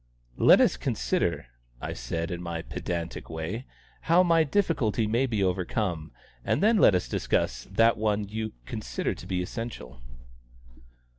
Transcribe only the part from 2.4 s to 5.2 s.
my pedantic way, "how my difficulty